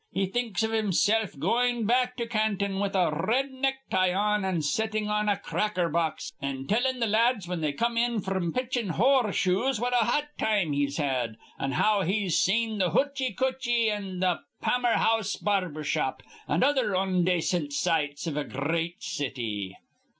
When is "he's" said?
10.73-10.97, 12.01-12.39